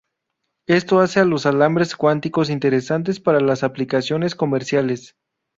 Esto 0.65 0.99
hace 0.99 1.19
a 1.19 1.25
los 1.25 1.45
alambres 1.45 1.95
cuánticos 1.95 2.49
interesantes 2.49 3.19
para 3.19 3.39
las 3.39 3.61
aplicaciones 3.61 4.33
comerciales. 4.33 5.15